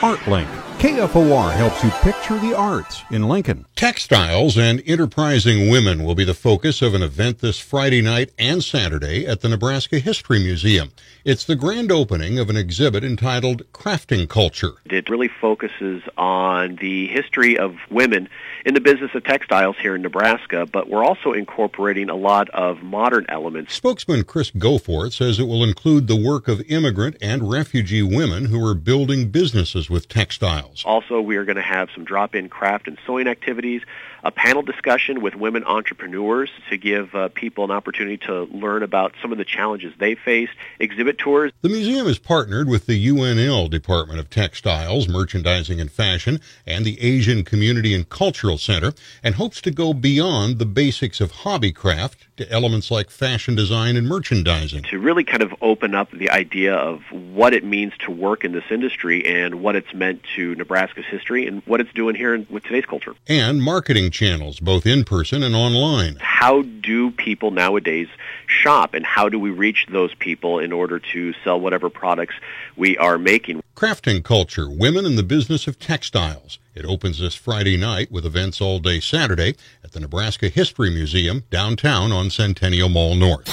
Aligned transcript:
ArtLink. 0.00 0.46
KFOR 0.78 1.52
helps 1.54 1.82
you 1.82 1.90
picture 1.90 2.38
the 2.38 2.56
arts 2.56 3.02
in 3.10 3.28
Lincoln. 3.28 3.66
Textiles 3.74 4.56
and 4.56 4.80
enterprising 4.86 5.68
women 5.68 6.04
will 6.04 6.14
be 6.14 6.22
the 6.22 6.34
focus 6.34 6.82
of 6.82 6.94
an 6.94 7.02
event 7.02 7.40
this 7.40 7.58
Friday 7.58 8.00
night 8.00 8.30
and 8.38 8.62
Saturday 8.62 9.26
at 9.26 9.40
the 9.40 9.48
Nebraska 9.48 9.98
History 9.98 10.38
Museum. 10.38 10.92
It's 11.24 11.44
the 11.44 11.56
grand 11.56 11.90
opening 11.90 12.38
of 12.38 12.48
an 12.48 12.56
exhibit 12.56 13.02
entitled 13.02 13.64
Crafting 13.72 14.28
Culture. 14.28 14.74
It 14.84 15.10
really 15.10 15.26
focuses 15.26 16.04
on 16.16 16.76
the 16.76 17.08
history 17.08 17.58
of 17.58 17.74
women 17.90 18.28
in 18.64 18.74
the 18.74 18.80
business 18.80 19.10
of 19.14 19.24
textiles 19.24 19.76
here 19.80 19.94
in 19.94 20.02
Nebraska, 20.02 20.66
but 20.66 20.88
we're 20.88 21.04
also 21.04 21.32
incorporating 21.32 22.10
a 22.10 22.14
lot 22.14 22.48
of 22.50 22.82
modern 22.82 23.26
elements. 23.28 23.74
Spokesman 23.74 24.24
Chris 24.24 24.50
Goforth 24.50 25.12
says 25.12 25.38
it 25.38 25.46
will 25.46 25.64
include 25.64 26.06
the 26.06 26.16
work 26.16 26.48
of 26.48 26.60
immigrant 26.68 27.16
and 27.20 27.50
refugee 27.50 28.02
women 28.02 28.46
who 28.46 28.64
are 28.66 28.74
building 28.74 29.30
businesses 29.30 29.88
with 29.88 30.08
textiles. 30.08 30.82
Also, 30.84 31.20
we 31.20 31.36
are 31.36 31.44
going 31.44 31.56
to 31.56 31.62
have 31.62 31.88
some 31.94 32.04
drop-in 32.04 32.48
craft 32.48 32.88
and 32.88 32.98
sewing 33.06 33.28
activities, 33.28 33.82
a 34.24 34.30
panel 34.30 34.62
discussion 34.62 35.20
with 35.20 35.34
women 35.34 35.64
entrepreneurs 35.64 36.50
to 36.70 36.76
give 36.76 37.14
uh, 37.14 37.28
people 37.28 37.64
an 37.64 37.70
opportunity 37.70 38.16
to 38.18 38.44
learn 38.44 38.82
about 38.82 39.14
some 39.22 39.32
of 39.32 39.38
the 39.38 39.44
challenges 39.44 39.94
they 39.98 40.14
face, 40.14 40.50
exhibit 40.78 41.18
tours. 41.18 41.52
The 41.62 41.68
museum 41.68 42.06
is 42.06 42.18
partnered 42.18 42.68
with 42.68 42.86
the 42.86 43.08
UNL 43.08 43.70
Department 43.70 44.18
of 44.18 44.28
Textiles, 44.28 45.08
Merchandising 45.08 45.80
and 45.80 45.90
Fashion, 45.90 46.40
and 46.66 46.84
the 46.84 47.00
Asian 47.00 47.44
Community 47.44 47.94
and 47.94 48.08
Cultural 48.08 48.57
Center, 48.58 48.92
and 49.22 49.34
hopes 49.34 49.60
to 49.62 49.70
go 49.70 49.92
beyond 49.94 50.58
the 50.58 50.66
basics 50.66 51.20
of 51.20 51.32
hobbycraft 51.32 52.16
to 52.36 52.50
elements 52.50 52.90
like 52.90 53.10
fashion 53.10 53.54
design 53.54 53.96
and 53.96 54.08
merchandising. 54.08 54.84
To 54.84 54.98
really 54.98 55.24
kind 55.24 55.42
of 55.42 55.54
open 55.60 55.94
up 55.94 56.10
the 56.10 56.30
idea 56.30 56.74
of 56.74 57.02
what 57.10 57.54
it 57.54 57.64
means 57.64 57.92
to 58.04 58.10
work 58.10 58.44
in 58.44 58.52
this 58.52 58.64
industry 58.70 59.24
and 59.26 59.56
what 59.56 59.76
it's 59.76 59.92
meant 59.94 60.22
to 60.36 60.54
Nebraska's 60.54 61.06
history 61.06 61.46
and 61.46 61.62
what 61.66 61.80
it's 61.80 61.92
doing 61.92 62.14
here 62.14 62.34
in, 62.34 62.46
with 62.50 62.64
today's 62.64 62.86
culture. 62.86 63.14
And 63.26 63.62
marketing 63.62 64.10
channels, 64.10 64.60
both 64.60 64.86
in 64.86 65.04
person 65.04 65.42
and 65.42 65.54
online. 65.54 66.18
How 66.38 66.62
do 66.62 67.10
people 67.10 67.50
nowadays 67.50 68.06
shop 68.46 68.94
and 68.94 69.04
how 69.04 69.28
do 69.28 69.40
we 69.40 69.50
reach 69.50 69.86
those 69.90 70.14
people 70.14 70.60
in 70.60 70.72
order 70.72 71.00
to 71.00 71.34
sell 71.42 71.58
whatever 71.58 71.90
products 71.90 72.36
we 72.76 72.96
are 72.96 73.18
making? 73.18 73.60
Crafting 73.74 74.22
Culture, 74.22 74.70
Women 74.70 75.04
in 75.04 75.16
the 75.16 75.24
Business 75.24 75.66
of 75.66 75.80
Textiles. 75.80 76.60
It 76.76 76.84
opens 76.84 77.18
this 77.18 77.34
Friday 77.34 77.76
night 77.76 78.12
with 78.12 78.24
events 78.24 78.60
all 78.60 78.78
day 78.78 79.00
Saturday 79.00 79.56
at 79.82 79.90
the 79.90 79.98
Nebraska 79.98 80.48
History 80.48 80.90
Museum 80.90 81.42
downtown 81.50 82.12
on 82.12 82.30
Centennial 82.30 82.88
Mall 82.88 83.16
North. 83.16 83.48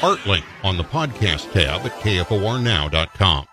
ArtLink 0.00 0.44
on 0.64 0.78
the 0.78 0.84
podcast 0.84 1.52
tab 1.52 1.84
at 1.84 1.92
kfornow.com. 2.00 3.46